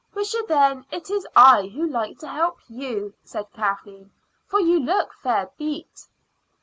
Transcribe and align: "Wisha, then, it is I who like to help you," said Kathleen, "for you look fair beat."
"Wisha, 0.15 0.39
then, 0.47 0.83
it 0.89 1.11
is 1.11 1.27
I 1.35 1.67
who 1.75 1.87
like 1.87 2.17
to 2.21 2.27
help 2.27 2.57
you," 2.67 3.13
said 3.23 3.51
Kathleen, 3.53 4.09
"for 4.47 4.59
you 4.59 4.79
look 4.79 5.13
fair 5.13 5.51
beat." 5.59 6.07